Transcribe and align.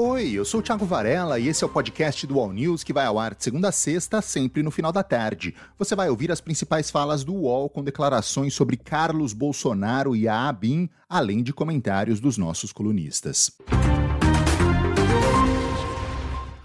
Oi, 0.00 0.30
eu 0.30 0.44
sou 0.44 0.60
o 0.60 0.62
Thiago 0.62 0.84
Varela 0.84 1.40
e 1.40 1.48
esse 1.48 1.64
é 1.64 1.66
o 1.66 1.70
podcast 1.70 2.24
do 2.24 2.38
All 2.38 2.52
News 2.52 2.84
que 2.84 2.92
vai 2.92 3.04
ao 3.04 3.18
ar 3.18 3.34
de 3.34 3.42
segunda 3.42 3.70
a 3.70 3.72
sexta, 3.72 4.22
sempre 4.22 4.62
no 4.62 4.70
final 4.70 4.92
da 4.92 5.02
tarde. 5.02 5.56
Você 5.76 5.96
vai 5.96 6.08
ouvir 6.08 6.30
as 6.30 6.40
principais 6.40 6.88
falas 6.88 7.24
do 7.24 7.34
UOL 7.34 7.68
com 7.68 7.82
declarações 7.82 8.54
sobre 8.54 8.76
Carlos 8.76 9.32
Bolsonaro 9.32 10.14
e 10.14 10.28
a 10.28 10.48
ABIN, 10.48 10.88
além 11.08 11.42
de 11.42 11.52
comentários 11.52 12.20
dos 12.20 12.38
nossos 12.38 12.72
colunistas. 12.72 13.50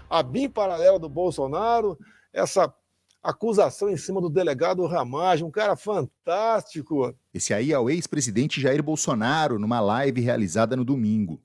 A 0.08 0.22
BIM 0.22 0.48
paralela 0.48 1.00
do 1.00 1.08
Bolsonaro, 1.08 1.98
essa 2.32 2.72
acusação 3.20 3.90
em 3.90 3.96
cima 3.96 4.20
do 4.20 4.30
delegado 4.30 4.86
Ramagem, 4.86 5.44
um 5.44 5.50
cara 5.50 5.74
fantástico. 5.74 7.12
Esse 7.34 7.52
aí 7.52 7.72
é 7.72 7.78
o 7.80 7.90
ex-presidente 7.90 8.60
Jair 8.60 8.80
Bolsonaro, 8.80 9.58
numa 9.58 9.80
live 9.80 10.20
realizada 10.20 10.76
no 10.76 10.84
domingo 10.84 11.42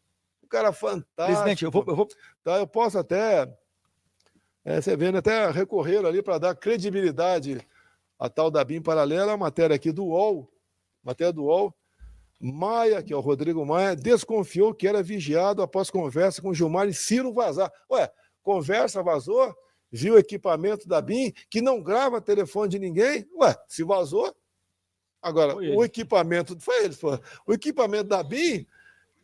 cara 0.50 0.74
fantástico. 0.74 1.26
Presidente, 1.26 1.64
eu 1.64 1.72
vou. 1.72 1.84
Eu, 1.88 1.96
vou... 1.96 2.08
Tá, 2.44 2.58
eu 2.58 2.68
posso 2.68 2.98
até. 2.98 3.48
É, 4.66 4.82
você 4.82 4.96
vendo, 4.96 5.18
até 5.18 5.50
recorrer 5.50 6.06
ali 6.06 6.22
para 6.22 6.38
dar 6.38 6.56
credibilidade 6.56 7.66
à 8.18 8.30
tal 8.30 8.52
da 8.52 8.64
BIM 8.64 8.82
paralela, 8.82 9.34
a 9.34 9.38
matéria 9.38 9.76
aqui 9.76 9.92
do 9.92 10.06
UOL, 10.06 10.52
matéria 11.04 11.32
do 11.32 11.46
UOL. 11.46 11.74
Maia, 12.42 13.04
que 13.04 13.12
é 13.12 13.16
o 13.16 13.20
Rodrigo 13.20 13.66
Maia, 13.66 13.96
desconfiou 13.96 14.74
que 14.74 14.88
era 14.88 15.04
vigiado 15.04 15.62
após 15.62 15.90
conversa 15.90 16.42
com 16.42 16.54
Gilmar 16.54 16.88
e 16.88 16.94
Ciro 16.94 17.34
vazar. 17.34 17.72
Ué, 17.92 18.10
conversa 18.42 19.04
vazou, 19.04 19.54
viu 19.92 20.14
o 20.14 20.18
equipamento 20.18 20.88
da 20.88 21.02
BIM, 21.02 21.34
que 21.50 21.62
não 21.62 21.84
grava 21.84 22.22
telefone 22.22 22.70
de 22.70 22.80
ninguém. 22.80 23.28
Ué, 23.36 23.56
se 23.68 23.84
vazou. 23.84 24.34
Agora, 25.22 25.54
o 25.56 25.84
equipamento. 25.84 26.58
Foi 26.62 26.86
eles, 26.86 26.98
pô. 26.98 27.20
O 27.46 27.54
equipamento 27.54 28.08
da 28.08 28.24
BIM, 28.24 28.66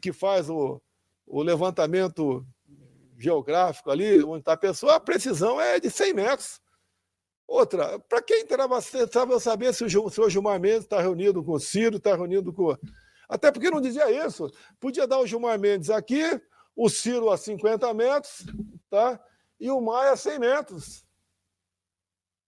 que 0.02 0.12
faz 0.12 0.50
o, 0.50 0.82
o 1.26 1.42
levantamento 1.42 2.46
geográfico 3.18 3.90
ali, 3.90 4.24
onde 4.24 4.40
está 4.40 4.54
a 4.54 4.58
pessoa, 4.58 4.96
a 4.96 5.00
precisão 5.00 5.60
é 5.60 5.80
de 5.80 5.90
100 5.90 6.14
metros. 6.14 6.62
Outra, 7.48 8.00
para 8.00 8.22
quem 8.22 8.42
interessava 8.42 9.40
saber 9.40 9.74
se 9.74 9.84
o, 9.84 10.10
senhor 10.10 10.30
Gilmar 10.30 10.60
Mendes 10.60 10.84
está 10.84 11.00
reunido 11.00 11.44
com 11.44 11.54
o 11.54 11.60
Ciro, 11.60 11.98
está 11.98 12.16
reunido 12.16 12.52
com. 12.52 12.76
Até 13.30 13.52
porque 13.52 13.70
não 13.70 13.80
dizia 13.80 14.26
isso. 14.26 14.52
Podia 14.80 15.08
dar 15.08 15.20
o 15.20 15.28
Gilmar 15.28 15.60
Mendes 15.60 15.90
aqui, 15.90 16.24
o 16.76 16.90
Ciro 16.90 17.30
a 17.30 17.38
50 17.38 17.94
metros, 17.94 18.46
tá? 18.90 19.20
e 19.60 19.70
o 19.70 19.80
Maia 19.80 20.12
a 20.12 20.18
100 20.18 20.40
metros. 20.40 21.06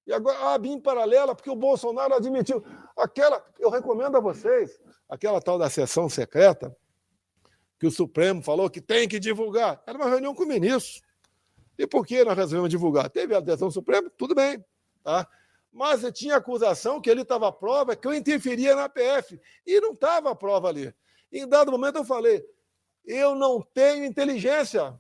E 0.06 0.14
agora 0.14 0.54
a 0.54 0.58
BIM 0.58 0.80
paralela, 0.80 1.36
porque 1.36 1.50
o 1.50 1.56
Bolsonaro 1.56 2.14
admitiu. 2.14 2.64
Aquela, 2.96 3.46
eu 3.60 3.70
recomendo 3.70 4.16
a 4.16 4.22
vocês, 4.22 4.80
aquela 5.10 5.42
tal 5.42 5.60
da 5.60 5.70
sessão 5.70 6.10
secreta, 6.10 6.76
que 7.80 7.86
o 7.86 7.92
Supremo 7.92 8.42
falou 8.42 8.70
que 8.70 8.82
tem 8.82 9.08
que 9.08 9.20
divulgar. 9.20 9.82
Era 9.86 9.98
uma 9.98 10.10
reunião 10.10 10.34
com 10.34 10.44
o 10.44 10.48
ministro. 10.48 11.02
E 11.78 11.86
por 11.86 12.06
que 12.06 12.24
nós 12.24 12.36
resolvemos 12.36 12.70
divulgar? 12.70 13.10
Teve 13.10 13.36
a 13.36 13.38
adesão 13.38 13.68
do 13.68 13.74
Supremo? 13.74 14.10
Tudo 14.10 14.34
bem. 14.34 14.64
Tá? 15.04 15.28
Mas 15.72 16.02
tinha 16.12 16.38
acusação 16.38 17.00
que 17.00 17.10
ele 17.10 17.22
estava 17.22 17.48
à 17.50 17.52
prova 17.52 17.96
que 17.96 18.08
eu 18.08 18.14
interferia 18.14 18.76
na 18.76 18.90
PF. 18.90 19.40
E 19.66 19.80
não 19.80 19.92
estava 19.92 20.32
a 20.32 20.36
prova 20.36 20.70
ali. 20.70 20.94
Em 21.32 21.48
dado 21.48 21.72
momento 21.72 21.98
eu 21.98 22.06
falei, 22.06 22.44
eu 23.06 23.36
não 23.36 23.62
tenho 23.62 24.06
inteligência 24.06 24.96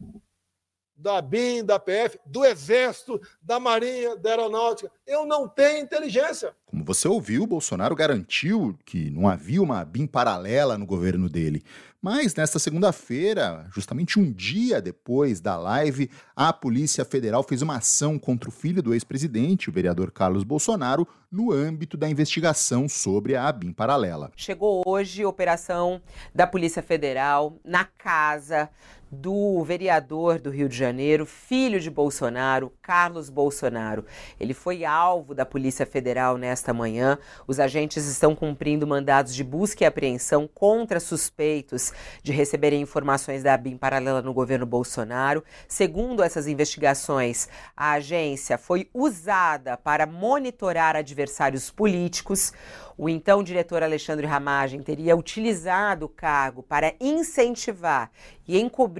da 0.97 1.21
BIM, 1.21 1.63
da 1.63 1.79
PF, 1.79 2.19
do 2.25 2.43
Exército, 2.43 3.21
da 3.41 3.59
Marinha, 3.59 4.15
da 4.15 4.31
Aeronáutica. 4.31 4.91
Eu 5.05 5.25
não 5.25 5.47
tenho 5.47 5.83
inteligência. 5.83 6.55
Como 6.65 6.83
você 6.83 7.07
ouviu, 7.07 7.45
Bolsonaro 7.45 7.95
garantiu 7.95 8.77
que 8.83 9.11
não 9.11 9.27
havia 9.27 9.61
uma 9.61 9.85
BIM 9.85 10.07
paralela 10.07 10.77
no 10.77 10.87
governo 10.87 11.29
dele. 11.29 11.63
Mas 11.99 12.35
nesta 12.35 12.59
segunda-feira, 12.59 13.67
justamente 13.73 14.19
um 14.19 14.31
dia 14.31 14.79
depois 14.79 15.39
da 15.39 15.57
live, 15.57 16.11
a 16.35 16.53
Polícia 16.53 17.03
Federal 17.03 17.41
fez 17.41 17.63
uma 17.63 17.77
ação 17.77 18.19
contra 18.19 18.47
o 18.47 18.51
filho 18.51 18.83
do 18.83 18.93
ex-presidente, 18.93 19.67
o 19.67 19.73
vereador 19.73 20.11
Carlos 20.11 20.43
Bolsonaro, 20.43 21.07
no 21.31 21.51
âmbito 21.51 21.97
da 21.97 22.07
investigação 22.07 22.87
sobre 22.87 23.35
a 23.35 23.47
ABIN 23.47 23.73
paralela. 23.73 24.31
Chegou 24.35 24.83
hoje 24.85 25.25
operação 25.25 25.99
da 26.33 26.45
Polícia 26.45 26.83
Federal 26.83 27.59
na 27.65 27.83
casa 27.83 28.69
do 29.11 29.63
vereador 29.63 30.39
do 30.39 30.49
Rio 30.49 30.67
de 30.67 30.75
Janeiro, 30.75 31.25
filho 31.25 31.79
de 31.79 31.89
Bolsonaro, 31.89 32.73
Carlos 32.81 33.29
Bolsonaro. 33.29 34.05
Ele 34.39 34.53
foi 34.53 34.83
alvo 34.83 35.33
da 35.33 35.45
Polícia 35.45 35.85
Federal 35.85 36.37
nesta 36.37 36.73
manhã. 36.73 37.17
Os 37.47 37.59
agentes 37.59 38.05
estão 38.05 38.35
cumprindo 38.35 38.85
mandados 38.85 39.33
de 39.33 39.43
busca 39.43 39.83
e 39.83 39.87
apreensão 39.87 40.49
contra 40.53 40.99
suspeitos 40.99 41.93
de 42.21 42.31
receberem 42.31 42.81
informações 42.81 43.43
da 43.43 43.53
ABIN 43.53 43.77
paralela 43.77 44.21
no 44.21 44.33
governo 44.33 44.65
Bolsonaro. 44.65 45.43
Segundo 45.67 46.23
essas 46.23 46.47
investigações, 46.47 47.47
a 47.75 47.93
agência 47.93 48.57
foi 48.57 48.89
usada 48.93 49.77
para 49.77 50.05
monitorar 50.05 50.95
adversários 50.95 51.71
políticos. 51.71 52.51
O 52.99 53.07
então 53.07 53.43
diretor 53.43 53.83
Alexandre 53.83 54.25
Ramagem 54.25 54.81
teria 54.81 55.15
utilizado 55.15 56.07
o 56.07 56.09
cargo 56.09 56.63
para 56.63 56.95
incentivar 56.99 58.09
e 58.47 58.59
encobrir 58.59 58.96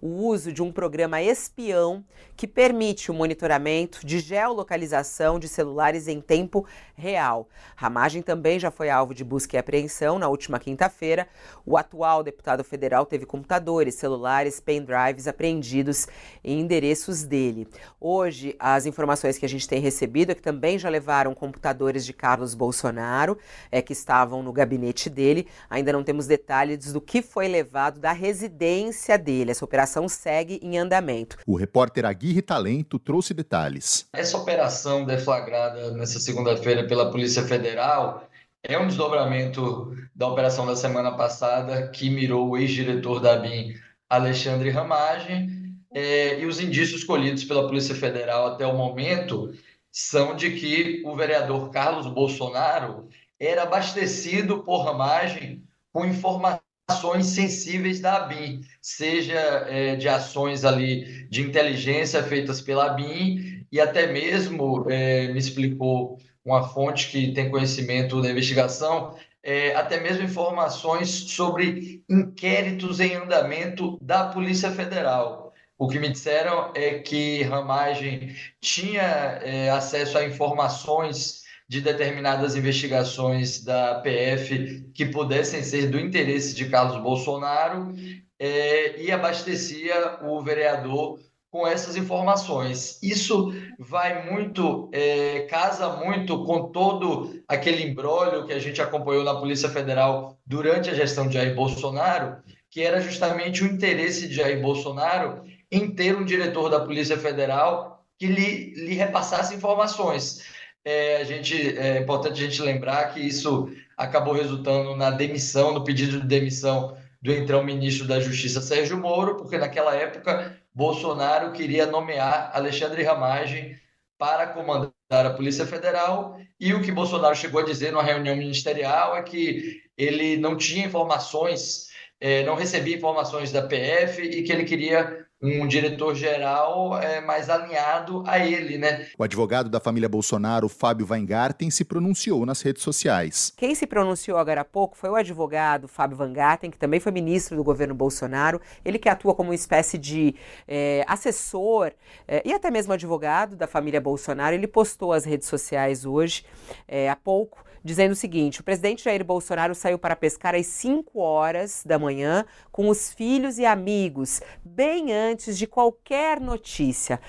o 0.00 0.08
uso 0.26 0.52
de 0.52 0.62
um 0.62 0.72
programa 0.72 1.20
espião 1.20 2.04
que 2.36 2.46
permite 2.46 3.10
o 3.10 3.14
monitoramento 3.14 4.06
de 4.06 4.18
geolocalização 4.18 5.38
de 5.38 5.46
celulares 5.46 6.08
em 6.08 6.20
tempo 6.20 6.66
real. 6.94 7.48
Ramagem 7.76 8.22
também 8.22 8.58
já 8.58 8.70
foi 8.70 8.88
alvo 8.88 9.14
de 9.14 9.22
busca 9.22 9.56
e 9.56 9.58
apreensão 9.58 10.18
na 10.18 10.28
última 10.28 10.58
quinta-feira. 10.58 11.28
O 11.66 11.76
atual 11.76 12.22
deputado 12.22 12.64
federal 12.64 13.04
teve 13.04 13.26
computadores, 13.26 13.94
celulares, 13.94 14.58
pendrives 14.58 15.28
apreendidos 15.28 16.06
em 16.42 16.60
endereços 16.60 17.22
dele. 17.22 17.68
Hoje, 18.00 18.56
as 18.58 18.86
informações 18.86 19.36
que 19.36 19.44
a 19.44 19.48
gente 19.48 19.68
tem 19.68 19.80
recebido 19.80 20.32
é 20.32 20.34
que 20.34 20.42
também 20.42 20.78
já 20.78 20.88
levaram 20.88 21.34
computadores 21.34 22.06
de 22.06 22.14
Carlos 22.14 22.54
Bolsonaro, 22.54 23.36
é, 23.70 23.82
que 23.82 23.92
estavam 23.92 24.42
no 24.42 24.52
gabinete 24.52 25.10
dele. 25.10 25.46
Ainda 25.68 25.92
não 25.92 26.02
temos 26.02 26.26
detalhes 26.26 26.92
do 26.92 27.00
que 27.00 27.20
foi 27.20 27.48
levado 27.48 28.00
da 28.00 28.12
residência 28.12 29.18
dele. 29.18 29.29
Essa 29.50 29.64
operação 29.64 29.90
operação 29.90 30.08
segue 30.08 30.60
em 30.62 30.78
andamento. 30.78 31.38
O 31.46 31.56
repórter 31.56 32.04
Aguirre 32.04 32.42
Talento 32.42 32.98
trouxe 32.98 33.34
detalhes. 33.34 34.06
Essa 34.12 34.36
operação 34.36 35.04
deflagrada 35.04 35.92
nessa 35.92 36.20
segunda-feira 36.20 36.86
pela 36.86 37.10
Polícia 37.10 37.42
Federal 37.42 38.28
é 38.62 38.78
um 38.78 38.86
desdobramento 38.86 39.96
da 40.14 40.28
operação 40.28 40.66
da 40.66 40.76
semana 40.76 41.12
passada 41.12 41.88
que 41.88 42.10
mirou 42.10 42.50
o 42.50 42.56
ex-diretor 42.58 43.20
da 43.20 43.36
BIM, 43.36 43.74
Alexandre 44.08 44.70
Ramagem, 44.70 45.48
é, 45.92 46.38
e 46.40 46.46
os 46.46 46.60
indícios 46.60 47.02
colhidos 47.02 47.44
pela 47.44 47.66
Polícia 47.66 47.94
Federal 47.94 48.48
até 48.48 48.66
o 48.66 48.76
momento 48.76 49.52
são 49.90 50.36
de 50.36 50.52
que 50.52 51.02
o 51.04 51.16
vereador 51.16 51.70
Carlos 51.70 52.06
Bolsonaro 52.06 53.08
era 53.38 53.62
abastecido 53.62 54.62
por 54.62 54.84
Ramagem 54.84 55.64
com 55.92 56.04
informações 56.04 56.59
ações 56.90 57.26
sensíveis 57.26 58.00
da 58.00 58.16
ABIN, 58.16 58.60
seja 58.82 59.38
é, 59.68 59.96
de 59.96 60.08
ações 60.08 60.64
ali 60.64 61.26
de 61.28 61.42
inteligência 61.42 62.22
feitas 62.22 62.60
pela 62.60 62.86
ABIN 62.86 63.66
e 63.70 63.80
até 63.80 64.12
mesmo, 64.12 64.86
é, 64.90 65.28
me 65.28 65.38
explicou 65.38 66.18
uma 66.44 66.68
fonte 66.68 67.08
que 67.10 67.32
tem 67.32 67.50
conhecimento 67.50 68.20
da 68.20 68.30
investigação, 68.30 69.14
é, 69.42 69.74
até 69.74 70.00
mesmo 70.00 70.24
informações 70.24 71.08
sobre 71.08 72.02
inquéritos 72.08 73.00
em 73.00 73.14
andamento 73.14 73.98
da 74.02 74.24
Polícia 74.24 74.70
Federal. 74.70 75.52
O 75.78 75.88
que 75.88 75.98
me 75.98 76.10
disseram 76.10 76.72
é 76.74 76.98
que 76.98 77.42
Ramagem 77.44 78.34
tinha 78.60 79.00
é, 79.00 79.70
acesso 79.70 80.18
a 80.18 80.24
informações 80.24 81.39
de 81.70 81.80
determinadas 81.80 82.56
investigações 82.56 83.62
da 83.62 84.00
PF 84.00 84.90
que 84.92 85.06
pudessem 85.06 85.62
ser 85.62 85.88
do 85.88 86.00
interesse 86.00 86.52
de 86.52 86.68
Carlos 86.68 87.00
Bolsonaro 87.00 87.94
é, 88.40 89.00
e 89.00 89.12
abastecia 89.12 90.18
o 90.24 90.42
vereador 90.42 91.20
com 91.48 91.64
essas 91.64 91.94
informações. 91.94 92.98
Isso 93.00 93.54
vai 93.78 94.28
muito, 94.28 94.90
é, 94.92 95.42
casa 95.42 95.90
muito 95.90 96.44
com 96.44 96.72
todo 96.72 97.40
aquele 97.46 97.84
embrólio 97.84 98.46
que 98.46 98.52
a 98.52 98.58
gente 98.58 98.82
acompanhou 98.82 99.22
na 99.22 99.36
Polícia 99.36 99.68
Federal 99.68 100.40
durante 100.44 100.90
a 100.90 100.94
gestão 100.94 101.28
de 101.28 101.34
Jair 101.34 101.54
Bolsonaro, 101.54 102.38
que 102.68 102.82
era 102.82 103.00
justamente 103.00 103.62
o 103.62 103.66
interesse 103.68 104.26
de 104.26 104.34
Jair 104.34 104.60
Bolsonaro 104.60 105.44
em 105.70 105.88
ter 105.88 106.16
um 106.16 106.24
diretor 106.24 106.68
da 106.68 106.80
Polícia 106.80 107.16
Federal 107.16 108.04
que 108.18 108.26
lhe, 108.26 108.74
lhe 108.74 108.94
repassasse 108.94 109.54
informações 109.54 110.40
é, 110.84 111.16
a 111.18 111.24
gente, 111.24 111.78
é 111.78 111.98
importante 111.98 112.42
a 112.42 112.46
gente 112.46 112.62
lembrar 112.62 113.12
que 113.12 113.20
isso 113.20 113.70
acabou 113.96 114.34
resultando 114.34 114.96
na 114.96 115.10
demissão, 115.10 115.72
no 115.72 115.84
pedido 115.84 116.20
de 116.20 116.26
demissão 116.26 116.96
do 117.20 117.32
então 117.32 117.62
ministro 117.62 118.06
da 118.06 118.18
Justiça 118.18 118.60
Sérgio 118.62 118.96
Moro, 118.96 119.36
porque 119.36 119.58
naquela 119.58 119.94
época 119.94 120.56
Bolsonaro 120.74 121.52
queria 121.52 121.86
nomear 121.86 122.50
Alexandre 122.54 123.02
Ramagem 123.02 123.78
para 124.16 124.46
comandar 124.46 124.92
a 125.10 125.30
Polícia 125.30 125.66
Federal. 125.66 126.38
E 126.58 126.72
o 126.72 126.82
que 126.82 126.92
Bolsonaro 126.92 127.34
chegou 127.34 127.60
a 127.60 127.64
dizer 127.64 127.92
numa 127.92 128.02
reunião 128.02 128.36
ministerial 128.36 129.16
é 129.16 129.22
que 129.22 129.82
ele 129.96 130.38
não 130.38 130.56
tinha 130.56 130.86
informações, 130.86 131.88
é, 132.18 132.42
não 132.44 132.54
recebia 132.54 132.96
informações 132.96 133.52
da 133.52 133.62
PF 133.62 134.22
e 134.22 134.42
que 134.42 134.52
ele 134.52 134.64
queria 134.64 135.26
um 135.42 135.66
diretor-geral 135.66 136.98
é, 136.98 137.20
mais 137.20 137.48
alinhado 137.48 138.22
a 138.26 138.38
ele, 138.38 138.76
né? 138.76 139.06
O 139.18 139.24
advogado 139.24 139.70
da 139.70 139.80
família 139.80 140.08
Bolsonaro, 140.08 140.68
Fábio 140.68 141.06
Weingarten, 141.08 141.70
se 141.70 141.84
pronunciou 141.84 142.44
nas 142.44 142.60
redes 142.60 142.82
sociais. 142.82 143.52
Quem 143.56 143.74
se 143.74 143.86
pronunciou 143.86 144.36
agora 144.36 144.60
há 144.60 144.64
pouco 144.64 144.96
foi 144.96 145.08
o 145.08 145.14
advogado 145.14 145.88
Fábio 145.88 146.18
Weingarten, 146.18 146.70
que 146.70 146.78
também 146.78 147.00
foi 147.00 147.10
ministro 147.10 147.56
do 147.56 147.64
governo 147.64 147.94
Bolsonaro. 147.94 148.60
Ele 148.84 148.98
que 148.98 149.08
atua 149.08 149.34
como 149.34 149.48
uma 149.50 149.54
espécie 149.54 149.96
de 149.96 150.34
é, 150.68 151.04
assessor 151.06 151.92
é, 152.28 152.42
e 152.44 152.52
até 152.52 152.70
mesmo 152.70 152.92
advogado 152.92 153.56
da 153.56 153.66
família 153.66 154.00
Bolsonaro. 154.00 154.54
Ele 154.54 154.66
postou 154.66 155.12
às 155.12 155.24
redes 155.24 155.48
sociais 155.48 156.04
hoje, 156.04 156.44
é, 156.86 157.08
há 157.08 157.16
pouco, 157.16 157.64
dizendo 157.82 158.12
o 158.12 158.16
seguinte: 158.16 158.60
o 158.60 158.64
presidente 158.64 159.04
Jair 159.04 159.24
Bolsonaro 159.24 159.74
saiu 159.74 159.98
para 159.98 160.16
pescar 160.16 160.54
às 160.54 160.66
5 160.66 161.18
horas 161.18 161.82
da 161.84 161.98
manhã 161.98 162.44
com 162.70 162.88
os 162.88 163.12
filhos 163.12 163.58
e 163.58 163.64
amigos, 163.64 164.40
bem 164.64 165.12
antes 165.12 165.56
de 165.56 165.66
qualquer 165.66 166.40
notícia. 166.40 167.20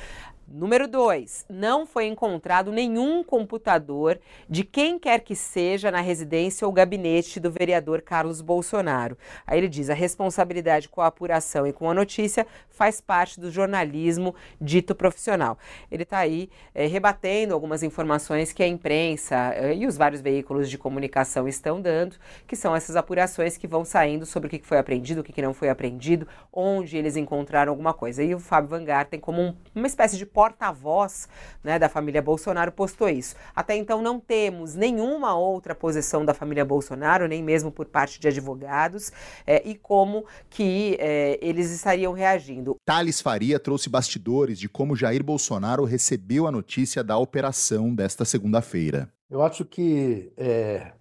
Número 0.54 0.86
2. 0.86 1.46
Não 1.50 1.86
foi 1.86 2.08
encontrado 2.08 2.74
nenhum 2.74 3.24
computador 3.24 4.20
de 4.50 4.66
quem 4.66 5.00
quer 5.00 5.22
que 5.22 5.34
seja 5.34 5.90
na 5.90 6.02
residência 6.02 6.68
ou 6.68 6.74
gabinete 6.74 7.40
do 7.40 7.50
vereador 7.50 8.02
Carlos 8.02 8.42
Bolsonaro. 8.42 9.18
Aí 9.48 9.58
ele 9.58 9.70
diz: 9.70 9.90
a 9.90 9.94
responsabilidade 9.94 10.90
com 10.90 11.00
a 11.00 11.08
apuração 11.08 11.66
e 11.66 11.72
com 11.72 11.90
a 11.90 11.94
notícia 11.94 12.46
faz 12.70 13.00
parte 13.00 13.40
do 13.40 13.50
jornalismo 13.50 14.36
dito 14.60 14.94
profissional. 14.94 15.58
Ele 15.90 16.04
está 16.04 16.18
aí 16.18 16.50
é, 16.76 16.86
rebatendo 16.86 17.54
algumas 17.54 17.82
informações 17.82 18.52
que 18.52 18.62
a 18.62 18.68
imprensa 18.68 19.54
é, 19.56 19.74
e 19.74 19.88
os 19.88 19.96
vários 19.96 20.20
veículos 20.20 20.70
de 20.70 20.78
comunicação 20.78 21.48
estão 21.48 21.80
dando, 21.80 22.18
que 22.46 22.58
são 22.58 22.76
essas 22.76 22.98
apurações 22.98 23.56
que 23.56 23.68
vão 23.68 23.86
saindo 23.86 24.26
sobre 24.26 24.48
o 24.48 24.50
que 24.50 24.60
foi 24.68 24.80
apreendido, 24.80 25.22
o 25.22 25.24
que 25.24 25.42
não 25.42 25.54
foi 25.54 25.70
apreendido, 25.70 26.28
onde 26.52 26.98
eles 26.98 27.16
encontraram 27.16 27.72
alguma 27.72 27.94
coisa. 27.94 28.22
E 28.22 28.36
o 28.36 28.40
Fábio 28.40 28.72
Van 28.72 28.84
Garten, 28.84 29.20
como 29.20 29.42
um, 29.42 29.56
uma 29.74 29.88
espécie 29.88 30.18
de 30.18 30.26
porta-voz 30.42 31.30
né, 31.64 31.78
da 31.78 31.88
família 31.88 32.20
Bolsonaro 32.20 32.72
postou 32.72 33.08
isso. 33.08 33.36
Até 33.56 33.76
então 33.76 34.02
não 34.02 34.20
temos 34.20 34.74
nenhuma 34.74 35.36
outra 35.36 35.76
posição 35.76 36.26
da 36.26 36.34
família 36.34 36.66
Bolsonaro, 36.66 37.28
nem 37.28 37.44
mesmo 37.44 37.72
por 37.72 37.86
parte 37.86 38.20
de 38.20 38.28
advogados, 38.28 39.12
é, 39.46 39.62
e 39.70 39.76
como 39.76 40.26
que 40.50 40.98
é, 41.00 41.38
eles 41.44 41.70
estariam 41.70 42.12
reagindo. 42.12 42.76
Thales 42.84 43.22
Faria 43.22 43.60
trouxe 43.60 43.88
bastidores 43.88 44.58
de 44.58 44.68
como 44.68 44.96
Jair 44.96 45.24
Bolsonaro 45.24 45.86
recebeu 45.86 46.48
a 46.48 46.52
notícia 46.52 47.04
da 47.04 47.20
operação 47.20 47.94
desta 47.94 48.26
segunda-feira. 48.26 49.14
Eu 49.30 49.44
acho 49.44 49.64
que 49.64 50.34
é, 50.36 50.92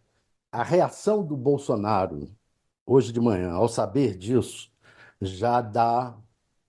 a 0.52 0.62
reação 0.62 1.24
do 1.24 1.34
Bolsonaro 1.34 2.28
hoje 2.84 3.10
de 3.10 3.20
manhã, 3.20 3.52
ao 3.52 3.70
saber 3.70 4.18
disso, 4.18 4.70
já 5.18 5.62
dá 5.62 6.14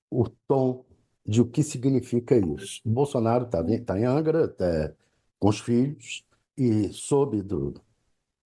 o 0.09 0.29
tom 0.47 0.85
de 1.25 1.41
o 1.41 1.45
que 1.45 1.63
significa 1.63 2.35
isso. 2.35 2.81
O 2.85 2.89
Bolsonaro 2.89 3.45
está 3.45 3.63
tá 3.85 4.00
em 4.00 4.06
Angra, 4.06 4.47
tá, 4.47 4.94
com 5.39 5.50
os 5.50 5.59
filhos, 5.59 6.25
e 6.57 6.89
soube 6.89 7.41
do, 7.41 7.73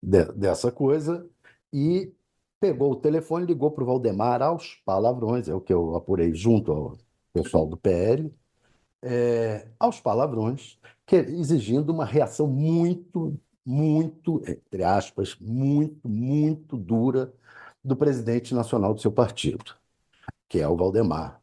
de, 0.02 0.26
dessa 0.34 0.72
coisa, 0.72 1.28
e 1.72 2.12
pegou 2.60 2.92
o 2.92 2.96
telefone, 2.96 3.46
ligou 3.46 3.72
para 3.72 3.84
o 3.84 3.88
Valdemar 3.88 4.42
aos 4.42 4.82
palavrões, 4.86 5.48
é 5.48 5.54
o 5.54 5.62
que 5.62 5.74
eu 5.74 5.96
apurei 5.96 6.34
junto 6.34 6.72
ao 6.72 6.98
pessoal 7.34 7.68
do 7.68 7.78
PL, 7.78 8.34
é, 9.02 9.68
aos 9.80 10.00
palavrões, 10.00 10.80
que, 11.06 11.16
exigindo 11.18 11.92
uma 11.92 12.06
reação 12.06 12.48
muito, 12.48 13.38
muito, 13.66 14.42
entre 14.48 14.84
aspas, 14.84 15.36
muito, 15.40 16.08
muito 16.08 16.78
dura 16.78 17.34
do 17.84 17.96
presidente 17.96 18.54
nacional 18.56 18.94
do 18.94 19.02
seu 19.02 19.12
partido, 19.12 19.76
que 20.48 20.60
é 20.60 20.68
o 20.68 20.78
Valdemar 20.78 21.43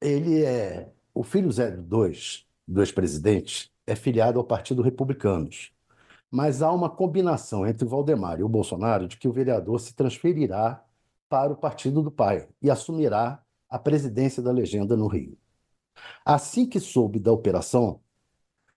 ele 0.00 0.44
é 0.44 0.92
o 1.14 1.22
filho 1.22 1.50
02 1.50 2.46
do 2.66 2.80
ex-presidente 2.80 3.72
é 3.86 3.94
filiado 3.94 4.38
ao 4.38 4.44
Partido 4.44 4.82
Republicanos. 4.82 5.72
Mas 6.30 6.62
há 6.62 6.72
uma 6.72 6.90
combinação 6.90 7.66
entre 7.66 7.84
o 7.84 7.88
Valdemar 7.88 8.40
e 8.40 8.42
o 8.42 8.48
Bolsonaro 8.48 9.06
de 9.06 9.16
que 9.16 9.28
o 9.28 9.32
vereador 9.32 9.78
se 9.78 9.94
transferirá 9.94 10.84
para 11.28 11.52
o 11.52 11.56
partido 11.56 12.02
do 12.02 12.10
pai 12.10 12.48
e 12.60 12.70
assumirá 12.70 13.42
a 13.68 13.78
presidência 13.78 14.42
da 14.42 14.50
legenda 14.50 14.96
no 14.96 15.06
Rio. 15.06 15.36
Assim 16.24 16.66
que 16.66 16.80
soube 16.80 17.18
da 17.18 17.32
operação, 17.32 18.00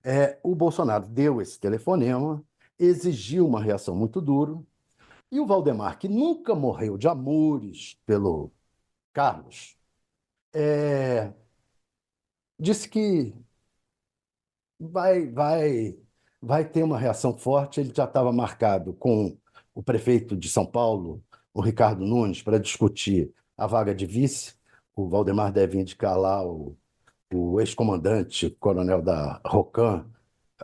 é, 0.03 0.39
o 0.43 0.55
Bolsonaro 0.55 1.07
deu 1.07 1.41
esse 1.41 1.59
telefonema, 1.59 2.43
exigiu 2.79 3.47
uma 3.47 3.61
reação 3.61 3.95
muito 3.95 4.21
dura, 4.21 4.57
e 5.31 5.39
o 5.39 5.45
Valdemar, 5.45 5.99
que 5.99 6.07
nunca 6.07 6.55
morreu 6.55 6.97
de 6.97 7.07
amores 7.07 7.99
pelo 8.05 8.51
Carlos, 9.11 9.76
é, 10.53 11.31
disse 12.59 12.89
que 12.89 13.33
vai, 14.79 15.27
vai, 15.27 15.97
vai 16.41 16.65
ter 16.65 16.83
uma 16.83 16.97
reação 16.97 17.37
forte. 17.37 17.79
Ele 17.79 17.93
já 17.93 18.05
estava 18.05 18.31
marcado 18.31 18.93
com 18.93 19.37
o 19.73 19.83
prefeito 19.83 20.35
de 20.35 20.49
São 20.49 20.65
Paulo, 20.65 21.23
o 21.53 21.61
Ricardo 21.61 22.05
Nunes, 22.05 22.41
para 22.41 22.59
discutir 22.59 23.33
a 23.57 23.67
vaga 23.67 23.93
de 23.93 24.05
vice. 24.05 24.55
O 24.95 25.07
Valdemar 25.07 25.51
deve 25.51 25.79
indicar 25.79 26.17
lá 26.17 26.45
o, 26.45 26.75
o 27.33 27.59
ex-comandante, 27.61 28.49
coronel 28.59 29.01
da 29.01 29.41
ROCAM, 29.45 30.05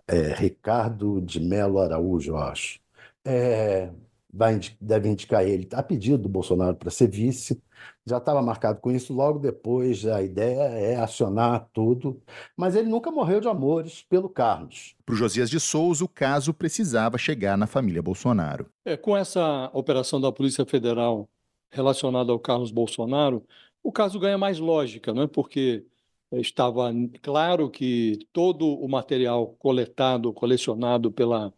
é, 0.08 0.34
Ricardo 0.34 1.22
de 1.22 1.40
Melo 1.40 1.80
Araújo, 1.80 2.32
eu 2.32 2.38
acho. 2.38 2.80
É, 3.26 3.92
vai, 4.34 4.60
deve 4.82 5.10
indicar 5.10 5.44
ele 5.48 5.68
a 5.74 5.84
pedido 5.84 6.18
do 6.18 6.30
Bolsonaro 6.30 6.76
para 6.76 6.90
ser 6.90 7.08
vice 7.08 7.62
já 8.06 8.18
estava 8.18 8.42
marcado 8.42 8.80
com 8.80 8.92
isso. 8.92 9.14
Logo 9.14 9.40
depois, 9.40 10.06
a 10.06 10.22
ideia 10.22 10.64
é 10.64 10.96
acionar 10.96 11.70
tudo, 11.74 12.22
mas 12.56 12.76
ele 12.76 12.90
nunca 12.90 13.12
morreu 13.12 13.40
de 13.40 13.48
amores 13.48 14.04
pelo 14.04 14.30
Carlos. 14.30 14.96
Para 15.06 15.14
o 15.14 15.18
Josias 15.18 15.50
de 15.50 15.60
Souza, 15.60 16.04
o 16.04 16.08
caso 16.08 16.54
precisava 16.54 17.18
chegar 17.18 17.58
na 17.58 17.68
família 17.68 18.02
Bolsonaro. 18.02 18.68
É, 18.86 18.98
com 18.98 19.16
essa 19.16 19.70
operação 19.74 20.20
da 20.20 20.32
Polícia 20.32 20.66
Federal 20.66 21.30
relacionada 21.72 22.32
ao 22.32 22.40
Carlos 22.40 22.72
Bolsonaro, 22.72 23.44
o 23.82 23.92
caso 23.92 24.20
ganha 24.20 24.38
mais 24.38 24.60
lógica, 24.60 25.14
não 25.14 25.24
é? 25.24 25.28
Porque 25.28 25.86
estava 26.32 26.92
claro 27.22 27.70
que 27.70 28.20
todo 28.32 28.68
o 28.68 28.88
material 28.88 29.48
coletado, 29.60 30.32
colecionado 30.34 31.12
pela 31.12 31.54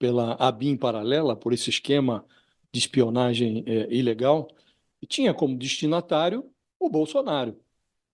pela 0.00 0.32
ABIN 0.36 0.78
paralela, 0.78 1.36
por 1.36 1.52
esse 1.52 1.68
esquema 1.68 2.24
de 2.72 2.80
espionagem 2.80 3.62
é, 3.66 3.86
ilegal, 3.94 4.48
e 5.02 5.06
tinha 5.06 5.34
como 5.34 5.58
destinatário 5.58 6.50
o 6.78 6.88
Bolsonaro. 6.88 7.54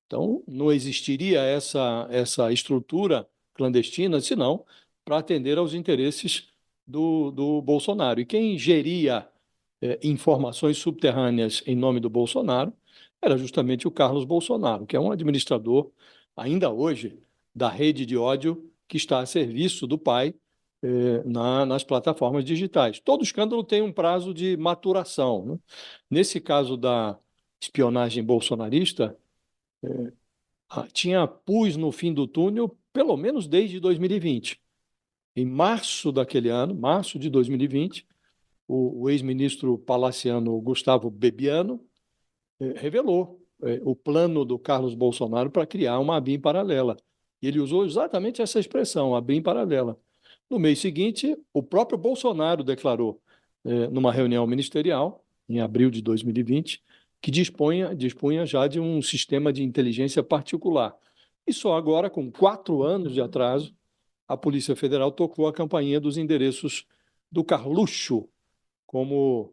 Então, 0.06 0.42
não 0.49 0.72
existiria 0.72 1.40
essa, 1.42 2.08
essa 2.10 2.52
estrutura 2.52 3.28
clandestina, 3.54 4.20
senão 4.20 4.64
para 5.04 5.18
atender 5.18 5.58
aos 5.58 5.75
interesses 5.75 6.49
do, 6.84 7.30
do 7.30 7.62
Bolsonaro. 7.62 8.20
E 8.20 8.26
quem 8.26 8.58
geria 8.58 9.28
eh, 9.80 9.99
informações 10.02 10.78
subterrâneas 10.78 11.62
em 11.66 11.76
nome 11.76 12.00
do 12.00 12.10
Bolsonaro 12.10 12.72
era 13.22 13.37
justamente 13.38 13.87
o 13.87 13.90
Carlos 13.90 14.25
Bolsonaro, 14.25 14.87
que 14.87 14.96
é 14.96 15.00
um 15.00 15.10
administrador, 15.10 15.90
ainda 16.37 16.70
hoje, 16.70 17.18
da 17.54 17.68
rede 17.68 18.04
de 18.04 18.16
ódio 18.16 18.70
que 18.88 18.96
está 18.96 19.20
a 19.20 19.26
serviço 19.26 19.87
do 19.87 19.99
pai 19.99 20.34
eh, 20.83 21.23
na, 21.25 21.64
nas 21.64 21.83
plataformas 21.83 22.45
digitais. 22.45 23.00
Todo 23.00 23.23
escândalo 23.25 23.64
tem 23.64 23.83
um 23.83 23.92
prazo 23.92 24.35
de 24.35 24.56
maturação. 24.56 25.45
Né? 25.47 25.59
Nesse 26.11 26.40
caso 26.40 26.76
da 26.76 27.18
espionagem 27.61 28.23
bolsonarista, 28.23 29.18
eh, 29.83 30.12
tinha 30.92 31.26
pus 31.26 31.76
no 31.76 31.90
fim 31.92 32.12
do 32.12 32.26
túnel 32.26 32.76
pelo 32.92 33.16
menos 33.16 33.47
desde 33.49 33.80
2020. 33.80 34.61
Em 35.35 35.47
março 35.47 36.12
daquele 36.12 36.49
ano, 36.50 36.75
março 36.75 37.18
de 37.18 37.30
2020, 37.30 38.06
o, 38.68 39.02
o 39.04 39.11
ex-ministro 39.11 39.78
palaciano 39.78 40.61
Gustavo 40.61 41.11
Bebiano 41.11 41.80
eh, 42.61 42.75
revelou 42.76 43.42
o 43.85 43.97
plano 43.97 44.45
do 44.45 44.59
Carlos 44.59 44.95
Bolsonaro 44.95 45.50
para 45.50 45.66
criar 45.66 45.99
uma 45.99 46.16
ABIM 46.16 46.38
paralela. 46.38 46.97
E 47.40 47.49
ele 47.49 47.59
usou 47.59 47.87
exatamente 47.87 48.42
essa 48.42 48.61
expressão, 48.61 49.14
ABIM 49.14 49.42
paralela. 49.42 49.99
No 50.48 50.58
mês 50.58 50.78
seguinte, 50.78 51.36
o 51.52 51.62
próprio 51.62 51.98
Bolsonaro 51.98 52.62
declarou, 52.62 53.20
eh, 53.64 53.88
numa 53.88 54.12
reunião 54.12 54.46
ministerial, 54.46 55.24
em 55.48 55.60
abril 55.60 55.90
de 55.90 56.00
2020, 56.00 56.82
que 57.20 57.30
dispunha, 57.30 57.94
dispunha 57.94 58.46
já 58.46 58.68
de 58.68 58.78
um 58.78 59.02
sistema 59.02 59.52
de 59.52 59.62
inteligência 59.64 60.22
particular. 60.22 60.96
E 61.46 61.52
só 61.52 61.76
agora, 61.76 62.08
com 62.08 62.30
quatro 62.30 62.82
anos 62.82 63.12
de 63.12 63.20
atraso, 63.20 63.74
a 64.28 64.36
Polícia 64.36 64.76
Federal 64.76 65.10
tocou 65.10 65.46
a 65.48 65.52
campainha 65.52 66.00
dos 66.00 66.16
endereços 66.16 66.86
do 67.30 67.44
Carluxo, 67.44 68.28
como 68.86 69.52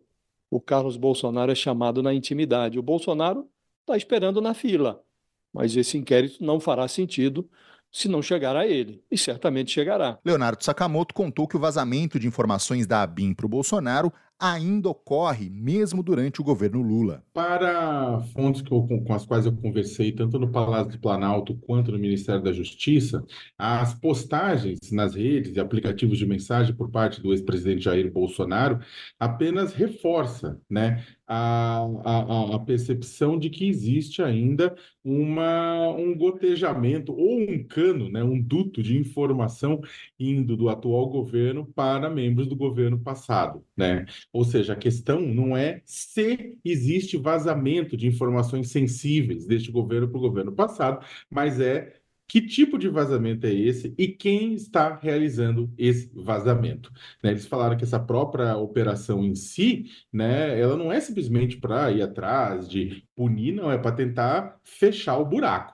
o 0.49 0.61
Carlos 0.61 0.97
Bolsonaro 0.97 1.51
é 1.51 1.55
chamado 1.55 2.03
na 2.03 2.13
intimidade. 2.13 2.77
O 2.77 2.83
Bolsonaro 2.83 3.49
está 3.81 3.97
esperando 3.97 4.41
na 4.41 4.53
fila, 4.53 5.03
mas 5.51 5.75
esse 5.75 5.97
inquérito 5.97 6.43
não 6.43 6.59
fará 6.59 6.87
sentido 6.87 7.49
se 7.93 8.09
não 8.09 8.23
chegar 8.23 8.55
a 8.55 8.65
ele. 8.65 9.03
E 9.09 9.17
certamente 9.17 9.71
chegará. 9.71 10.17
Leonardo 10.25 10.63
Sakamoto 10.63 11.13
contou 11.13 11.47
que 11.47 11.55
o 11.55 11.59
vazamento 11.59 12.19
de 12.19 12.27
informações 12.27 12.87
da 12.87 13.03
ABIN 13.03 13.33
para 13.33 13.45
o 13.45 13.49
Bolsonaro 13.49 14.11
ainda 14.43 14.89
ocorre 14.89 15.49
mesmo 15.49 16.03
durante 16.03 16.41
o 16.41 16.43
governo 16.43 16.81
Lula. 16.81 17.23
Para 17.33 18.19
fontes 18.33 18.61
eu, 18.69 18.85
com 18.85 19.13
as 19.13 19.25
quais 19.25 19.45
eu 19.45 19.55
conversei, 19.55 20.11
tanto 20.11 20.37
no 20.37 20.51
Palácio 20.51 20.91
do 20.91 20.99
Planalto 20.99 21.55
quanto 21.55 21.93
no 21.93 21.97
Ministério 21.97 22.43
da 22.43 22.51
Justiça, 22.51 23.25
as 23.57 23.93
postagens 23.93 24.91
nas 24.91 25.15
redes 25.15 25.55
e 25.55 25.61
aplicativos 25.61 26.17
de 26.17 26.25
mensagem 26.25 26.75
por 26.75 26.91
parte 26.91 27.21
do 27.21 27.31
ex-presidente 27.31 27.85
Jair 27.85 28.11
Bolsonaro 28.11 28.81
apenas 29.17 29.73
reforça 29.73 30.59
né, 30.69 31.01
a, 31.25 31.87
a, 32.03 32.55
a, 32.55 32.59
percepção 32.59 33.39
de 33.39 33.49
que 33.49 33.67
existe 33.67 34.21
ainda 34.21 34.75
uma, 35.03 35.89
um 35.91 36.15
gotejamento 36.15 37.13
ou 37.13 37.39
um 37.39 37.63
cano, 37.63 38.09
né, 38.09 38.23
um 38.23 38.39
duto 38.41 38.83
de 38.83 38.97
informação 38.97 39.79
indo 40.19 40.57
do 40.57 40.69
atual 40.69 41.09
governo 41.09 41.65
para 41.73 42.09
membros 42.09 42.47
do 42.47 42.55
governo 42.55 42.99
passado. 42.99 43.63
Né? 43.75 44.05
Ou 44.33 44.43
seja, 44.43 44.73
a 44.73 44.75
questão 44.75 45.21
não 45.21 45.55
é 45.55 45.81
se 45.85 46.57
existe 46.65 47.17
vazamento 47.17 47.95
de 47.95 48.07
informações 48.07 48.69
sensíveis 48.69 49.45
deste 49.45 49.71
governo 49.71 50.09
para 50.09 50.17
o 50.17 50.21
governo 50.21 50.51
passado, 50.51 51.05
mas 51.29 51.59
é 51.59 51.93
que 52.27 52.41
tipo 52.41 52.79
de 52.79 52.89
vazamento 52.89 53.45
é 53.45 53.53
esse 53.53 53.93
e 53.95 54.07
quem 54.07 54.55
está 54.55 54.95
realizando 54.95 55.71
esse 55.77 56.11
vazamento. 56.15 56.91
Né? 57.21 57.31
Eles 57.31 57.45
falaram 57.45 57.77
que 57.77 57.83
essa 57.83 57.99
própria 57.99 58.57
operação 58.57 59.23
em 59.23 59.35
si, 59.35 59.85
né, 60.11 60.59
ela 60.59 60.75
não 60.75 60.91
é 60.91 60.99
simplesmente 60.99 61.57
para 61.57 61.91
ir 61.91 62.01
atrás 62.01 62.67
de 62.67 63.03
punir, 63.15 63.53
não, 63.53 63.71
é 63.71 63.77
para 63.77 63.95
tentar 63.95 64.59
fechar 64.63 65.17
o 65.19 65.25
buraco. 65.25 65.72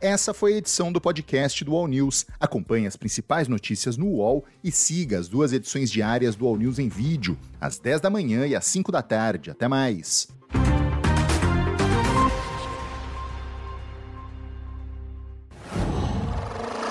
Essa 0.00 0.32
foi 0.32 0.54
a 0.54 0.56
edição 0.56 0.90
do 0.90 0.98
podcast 0.98 1.62
do 1.62 1.76
All 1.76 1.86
News. 1.86 2.24
Acompanhe 2.40 2.86
as 2.86 2.96
principais 2.96 3.48
notícias 3.48 3.98
no 3.98 4.06
UOL 4.06 4.46
e 4.64 4.72
siga 4.72 5.18
as 5.18 5.28
duas 5.28 5.52
edições 5.52 5.90
diárias 5.90 6.34
do 6.34 6.46
All 6.46 6.56
News 6.56 6.78
em 6.78 6.88
vídeo, 6.88 7.36
às 7.60 7.78
10 7.78 8.00
da 8.00 8.08
manhã 8.08 8.46
e 8.46 8.56
às 8.56 8.64
5 8.64 8.90
da 8.90 9.02
tarde. 9.02 9.50
Até 9.50 9.68
mais! 9.68 10.26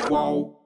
Qual? 0.08 0.59